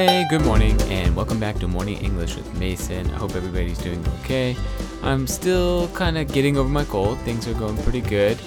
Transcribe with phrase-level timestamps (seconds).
[0.00, 3.10] Hey, good morning, and welcome back to Morning English with Mason.
[3.10, 4.56] I hope everybody's doing okay.
[5.02, 7.18] I'm still kind of getting over my cold.
[7.18, 8.38] Things are going pretty good.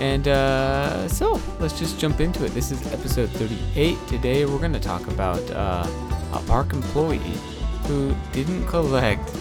[0.00, 2.48] And uh, so, let's just jump into it.
[2.54, 3.96] This is episode 38.
[4.08, 5.86] Today, we're going to talk about uh,
[6.32, 7.38] a park employee
[7.86, 9.32] who didn't collect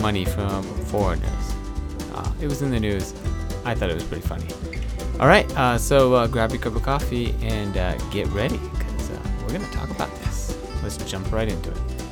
[0.00, 1.54] money from foreigners.
[2.14, 3.14] Uh, it was in the news.
[3.64, 4.48] I thought it was pretty funny.
[5.20, 9.10] All right, uh, so uh, grab your cup of coffee and uh, get ready because
[9.42, 10.11] we're going to talk about.
[10.82, 12.02] Let's jump right into it.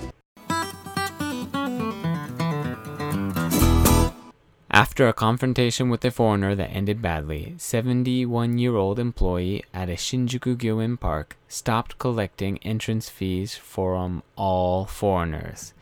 [4.73, 9.95] After a confrontation with a foreigner that ended badly, 71 year old employee at a
[9.95, 15.74] Shinjuku Gyoen park stopped collecting entrance fees from all foreigners.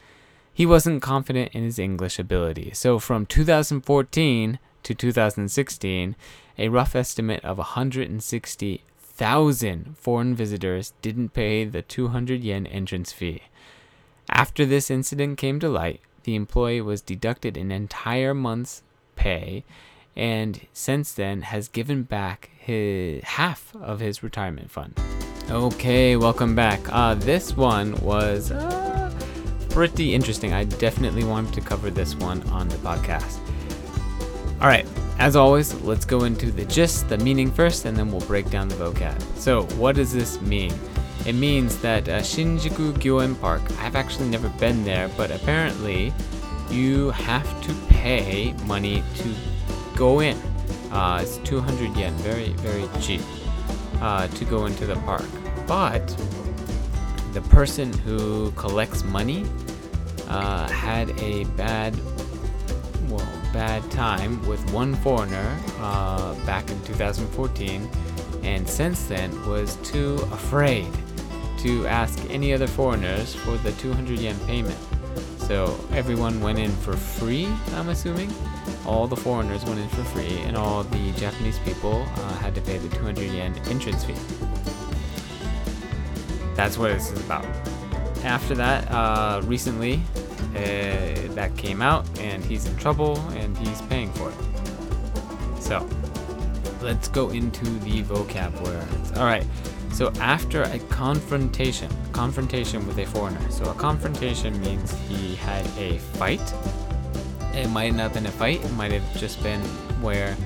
[0.54, 6.16] He wasn't confident in his English ability, so from 2014 to 2016,
[6.58, 7.58] a rough estimate of
[9.18, 13.42] 160,000 foreign visitors didn't pay the 200 yen entrance fee.
[14.30, 18.82] After this incident came to light, the employee was deducted an entire month's
[19.16, 19.64] pay
[20.14, 24.96] and since then has given back his half of his retirement fund.
[25.50, 26.80] Okay, welcome back.
[26.88, 29.12] Uh, this one was uh,
[29.70, 30.52] pretty interesting.
[30.52, 33.38] I definitely wanted to cover this one on the podcast.
[34.60, 34.86] All right,
[35.18, 38.68] as always, let's go into the gist, the meaning first, and then we'll break down
[38.68, 39.20] the vocab.
[39.36, 40.72] So, what does this mean?
[41.26, 46.12] It means that uh, Shinjuku Gyoen Park, I've actually never been there, but apparently
[46.70, 49.34] you have to pay money to
[49.96, 50.36] go in.
[50.92, 53.20] Uh, it's 200 yen, very, very cheap
[54.00, 55.26] uh, to go into the park.
[55.66, 56.06] But
[57.32, 59.44] the person who collects money
[60.28, 61.94] uh, had a bad
[63.52, 67.88] bad time with one foreigner uh, back in 2014,
[68.42, 70.88] and since then was too afraid
[71.58, 74.78] to ask any other foreigners for the 200 yen payment.
[75.38, 78.32] So everyone went in for free, I'm assuming.
[78.86, 82.60] All the foreigners went in for free, and all the Japanese people uh, had to
[82.60, 84.14] pay the 200 yen entrance fee.
[86.54, 87.46] That's what this is about.
[88.24, 90.02] After that, uh, recently,
[90.54, 95.62] uh, that came out, and he's in trouble, and he's paying for it.
[95.62, 95.88] So,
[96.80, 99.12] let's go into the vocab words.
[99.18, 99.44] All right.
[99.92, 103.50] So after a confrontation, confrontation with a foreigner.
[103.50, 106.54] So a confrontation means he had a fight.
[107.54, 108.64] It might not have been a fight.
[108.64, 109.60] It might have just been
[110.00, 110.36] where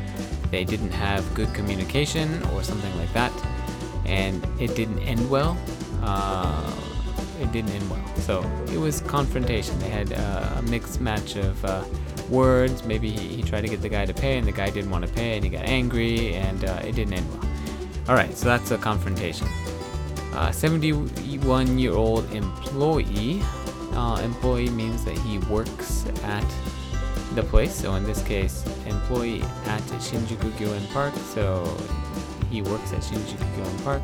[0.51, 3.33] they didn't have good communication or something like that,
[4.07, 5.59] and it didn't end well.
[6.03, 6.73] Uh,
[7.43, 8.17] it didn't end well.
[8.17, 8.43] So
[8.73, 9.79] it was confrontation.
[9.81, 11.85] They had uh, a mixed match of uh,
[12.31, 12.85] words.
[12.85, 15.07] Maybe he, he, tried to get the guy to pay, and the guy didn't want
[15.07, 17.51] to pay, and he got angry, and uh, it didn't end well.
[18.09, 19.49] All right, so that's a confrontation.
[20.51, 23.43] 71 uh, year old employee.
[23.93, 26.47] Uh, employee means that he works at
[27.35, 27.75] the place.
[27.75, 31.15] So in this case, employee at Shinjuku Gyoen Park.
[31.35, 31.65] So
[32.51, 34.03] he works at Shinjuku Gyoen Park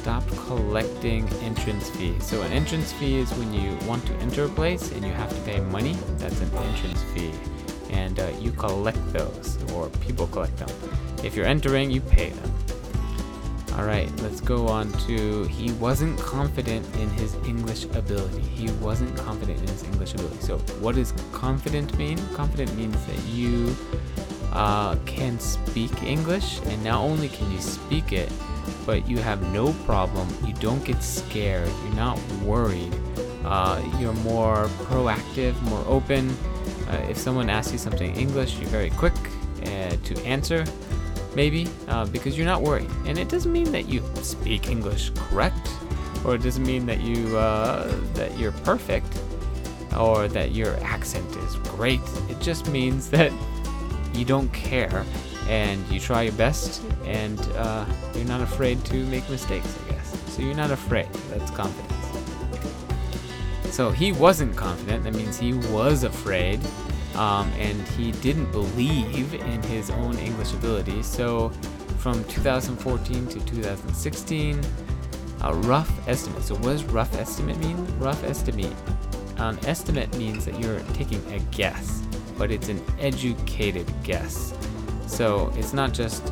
[0.00, 2.24] stop collecting entrance fees.
[2.24, 5.30] So an entrance fee is when you want to enter a place and you have
[5.30, 5.94] to pay money.
[6.18, 7.32] That's an entrance fee.
[7.90, 10.68] And uh, you collect those, or people collect them.
[11.24, 12.52] If you're entering, you pay them.
[13.72, 18.40] Alright, let's go on to he wasn't confident in his English ability.
[18.40, 20.40] He wasn't confident in his English ability.
[20.40, 22.18] So, what does confident mean?
[22.34, 23.74] Confident means that you
[24.58, 28.30] uh, can speak English, and not only can you speak it,
[28.84, 30.26] but you have no problem.
[30.44, 31.70] You don't get scared.
[31.84, 32.92] You're not worried.
[33.44, 36.36] Uh, you're more proactive, more open.
[36.88, 39.14] Uh, if someone asks you something in English, you're very quick
[39.62, 40.64] uh, to answer,
[41.36, 42.90] maybe, uh, because you're not worried.
[43.06, 45.70] And it doesn't mean that you speak English correct,
[46.24, 49.22] or it doesn't mean that you uh, that you're perfect,
[49.96, 52.00] or that your accent is great.
[52.28, 53.32] It just means that
[54.18, 55.04] you don't care
[55.48, 60.16] and you try your best and uh, you're not afraid to make mistakes, I guess.
[60.32, 61.08] So you're not afraid.
[61.30, 61.94] That's confidence.
[63.74, 65.04] So he wasn't confident.
[65.04, 66.60] That means he was afraid
[67.14, 71.02] um, and he didn't believe in his own English ability.
[71.02, 71.50] So
[71.98, 74.60] from 2014 to 2016,
[75.42, 76.42] a rough estimate.
[76.42, 77.76] So what does rough estimate mean?
[77.98, 78.74] Rough estimate.
[79.36, 82.02] An um, estimate means that you're taking a guess,
[82.38, 84.54] but it's an educated guess.
[85.06, 86.26] So it's not just,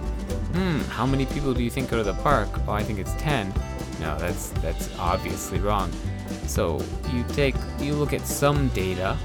[0.55, 2.49] hmm, how many people do you think go to the park?
[2.67, 3.53] Oh, I think it's 10.
[4.01, 5.91] No, that's that's obviously wrong.
[6.47, 6.83] So
[7.13, 9.17] you take you look at some data,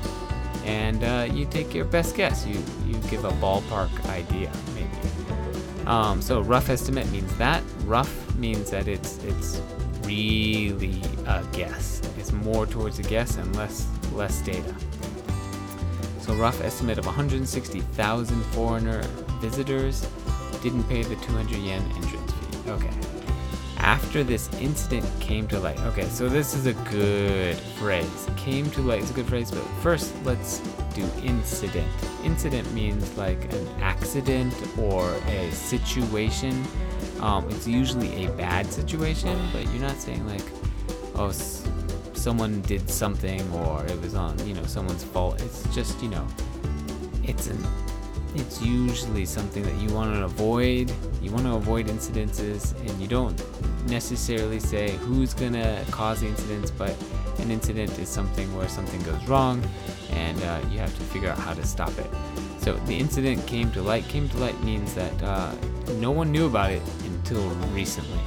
[0.65, 2.45] and uh, you take your best guess.
[2.45, 5.87] You you give a ballpark idea maybe.
[5.87, 7.63] Um, so rough estimate means that.
[7.85, 9.61] Rough means that it's it's
[10.03, 12.01] really a guess.
[12.17, 14.73] It's more towards a guess and less less data.
[16.21, 19.01] So rough estimate of 160,000 foreigner
[19.39, 20.07] visitors
[20.61, 22.69] didn't pay the 200 yen entrance fee.
[22.69, 22.91] Okay.
[23.77, 25.79] After this incident came to light.
[25.79, 28.27] Okay, so this is a good phrase.
[28.37, 30.59] Came to light is a good phrase, but first let's
[30.93, 31.87] do incident.
[32.23, 36.63] Incident means like an accident or a situation.
[37.21, 40.45] Um, it's usually a bad situation, but you're not saying like,
[41.15, 41.31] oh,
[42.21, 45.41] someone did something or it was on, you know, someone's fault.
[45.41, 46.27] It's just, you know,
[47.23, 47.57] it's an
[48.35, 50.89] it's usually something that you want to avoid.
[51.21, 53.37] You want to avoid incidences, and you don't
[53.89, 56.95] necessarily say who's gonna cause the incidents, but
[57.39, 59.61] an incident is something where something goes wrong,
[60.11, 62.09] and uh, you have to figure out how to stop it.
[62.59, 64.07] So the incident came to light.
[64.07, 65.53] Came to light means that uh,
[65.99, 67.41] no one knew about it until
[67.73, 68.19] recently,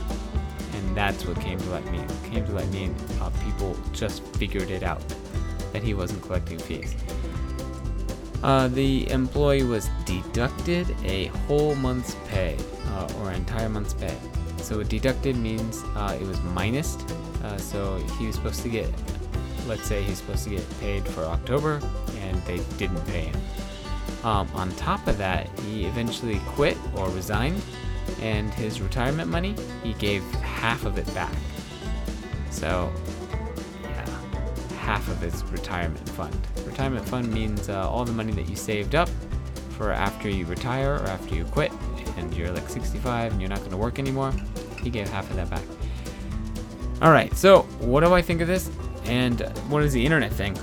[0.94, 2.12] and that's what came to light means.
[2.30, 5.02] Came to light means uh, people just figured it out
[5.72, 6.94] that he wasn't collecting fees.
[8.44, 12.56] Uh, the employee was deducted a whole month's pay
[12.90, 14.16] uh, or an entire month's pay.
[14.58, 17.10] So deducted means uh, it was minused.
[17.42, 18.88] Uh, so he was supposed to get,
[19.66, 21.80] let's say he's supposed to get paid for October,
[22.20, 23.40] and they didn't pay him.
[24.22, 27.60] Um, on top of that, he eventually quit or resigned,
[28.20, 31.34] and his retirement money he gave half of it back.
[32.50, 32.92] So
[33.82, 34.08] yeah,
[34.78, 36.36] half of his retirement fund.
[36.64, 39.08] Retirement fund means uh, all the money that you saved up
[39.70, 41.72] for after you retire or after you quit
[42.16, 44.32] and you're like 65 and you're not going to work anymore.
[44.82, 45.62] He gave half of that back.
[47.02, 48.70] All right, so what do I think of this?
[49.04, 50.56] And what does the internet think?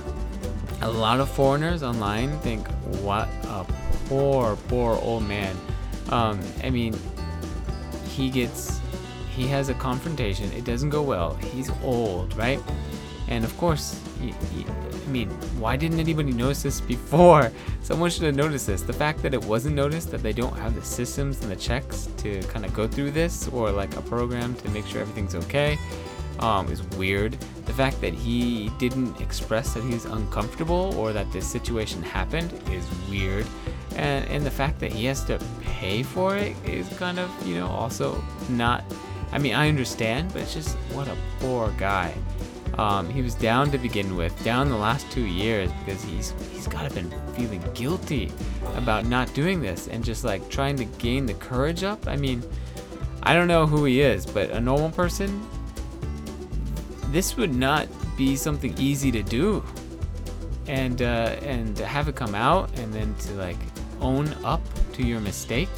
[0.80, 2.66] A lot of foreigners online think,
[3.02, 3.64] what a
[4.08, 5.56] poor, poor old man.
[6.08, 6.98] Um, I mean,
[8.12, 8.80] he gets,
[9.34, 10.52] he has a confrontation.
[10.52, 11.34] It doesn't go well.
[11.34, 12.60] He's old, right?
[13.28, 17.50] And of course, I mean, why didn't anybody notice this before?
[17.82, 18.82] Someone should have noticed this.
[18.82, 22.08] The fact that it wasn't noticed, that they don't have the systems and the checks
[22.18, 25.78] to kind of go through this, or like a program to make sure everything's okay,
[26.40, 27.32] um, is weird.
[27.66, 32.86] The fact that he didn't express that he's uncomfortable or that this situation happened is
[33.08, 33.46] weird.
[33.96, 37.56] And, and the fact that he has to pay for it is kind of, you
[37.56, 38.84] know, also not.
[39.32, 42.14] I mean, I understand, but it's just what a poor guy.
[42.78, 46.66] Um, he was down to begin with, down the last two years because he's he's
[46.66, 48.32] got to been feeling guilty
[48.76, 52.06] about not doing this and just like trying to gain the courage up.
[52.08, 52.42] I mean,
[53.22, 55.46] I don't know who he is, but a normal person,
[57.08, 59.62] this would not be something easy to do,
[60.66, 63.58] and uh, and to have it come out and then to like
[64.02, 64.60] own up
[64.94, 65.70] to your mistake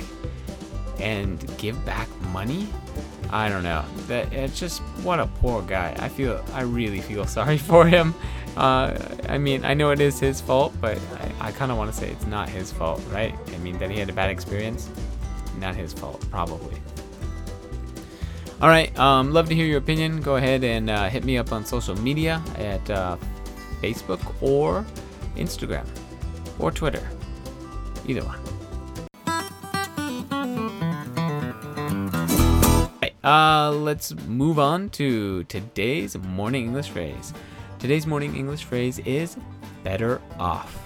[0.99, 2.69] and give back money
[3.35, 3.85] I don't know.
[4.07, 5.97] That it's just what a poor guy.
[5.99, 8.15] I feel I really feel sorry for him.
[8.57, 8.97] Uh,
[9.29, 10.99] I mean, I know it is his fault, but
[11.41, 13.35] I, I kind of want to say it's not his fault, right?
[13.53, 14.89] I mean, that he had a bad experience,
[15.59, 16.81] not his fault, probably.
[18.63, 20.21] All right, um, love to hear your opinion.
[20.21, 23.17] Go ahead and uh, hit me up on social media at uh,
[23.83, 24.87] Facebook or
[25.37, 25.87] Instagram
[26.61, 27.03] or Twitter,
[28.07, 28.41] either one.
[33.25, 37.33] Uh, let's move on to today's morning English phrase.
[37.79, 39.39] Today's morning English phrase is
[39.83, 40.79] better off.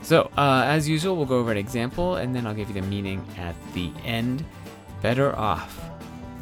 [0.00, 2.86] So, uh, as usual, we'll go over an example and then I'll give you the
[2.88, 4.42] meaning at the end.
[5.02, 5.78] Better off.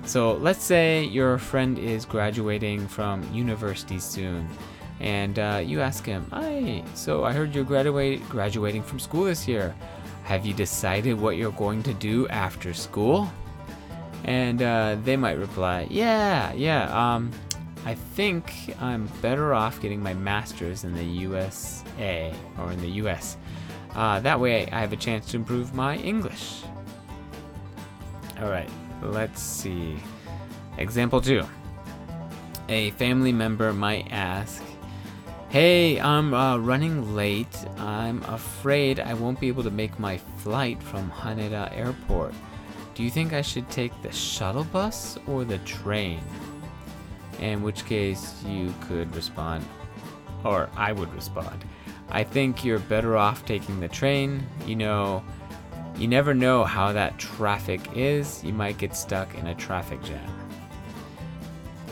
[0.04, 4.48] So, let's say your friend is graduating from university soon,
[5.00, 9.49] and uh, you ask him, "Hi, so I heard you're graduate graduating from school this
[9.49, 9.75] year.
[10.25, 13.30] Have you decided what you're going to do after school?"
[14.25, 17.30] And uh, they might reply, Yeah, yeah, um,
[17.84, 23.37] I think I'm better off getting my master's in the USA or in the US.
[23.94, 26.62] Uh, that way I have a chance to improve my English.
[28.40, 28.70] All right,
[29.02, 29.96] let's see.
[30.78, 31.44] Example two
[32.68, 34.62] A family member might ask,
[35.52, 37.66] Hey, I'm uh, running late.
[37.76, 42.32] I'm afraid I won't be able to make my flight from Haneda Airport.
[42.94, 46.21] Do you think I should take the shuttle bus or the train?
[47.38, 49.62] In which case, you could respond,
[50.42, 51.66] or I would respond,
[52.09, 54.47] I think you're better off taking the train.
[54.66, 55.23] You know,
[55.99, 58.42] you never know how that traffic is.
[58.42, 60.30] You might get stuck in a traffic jam.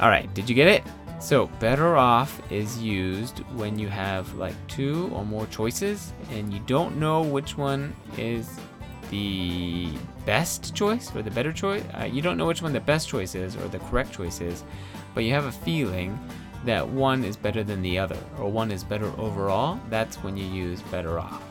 [0.01, 0.83] All right, did you get it?
[1.21, 6.61] So, better off is used when you have like two or more choices and you
[6.61, 8.59] don't know which one is
[9.11, 9.91] the
[10.25, 11.85] best choice or the better choice.
[11.99, 14.65] Uh, you don't know which one the best choice is or the correct choice is,
[15.15, 16.19] but you have a feeling
[16.65, 20.45] that one is better than the other, or one is better overall, that's when you
[20.45, 21.43] use better off.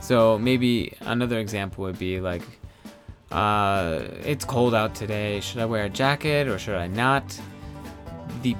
[0.00, 2.42] So maybe another example would be like,
[3.30, 5.40] uh, it's cold out today.
[5.40, 7.40] Should I wear a jacket or should I not?
[8.42, 8.56] The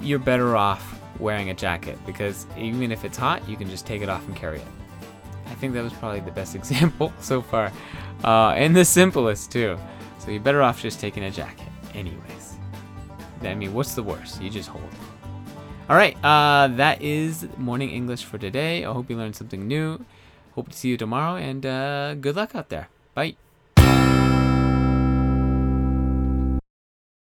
[0.00, 4.02] you're better off wearing a jacket because even if it's hot, you can just take
[4.02, 4.66] it off and carry it.
[5.46, 7.72] I think that was probably the best example so far,
[8.24, 9.78] uh, and the simplest too.
[10.18, 12.56] So you're better off just taking a jacket, anyways.
[13.42, 14.40] I mean, what's the worst?
[14.40, 14.84] You just hold.
[15.90, 18.84] All right, uh, that is morning English for today.
[18.84, 20.04] I hope you learned something new.
[20.54, 22.88] Hope to see you tomorrow, and uh, good luck out there.
[23.14, 23.41] Bye.